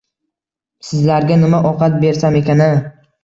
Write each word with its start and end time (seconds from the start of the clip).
Sizlarga 0.87 1.37
nima 1.43 1.59
ovqat 1.71 1.99
qibersam 1.99 2.39
ekan 2.43 2.65
a... 2.69 2.73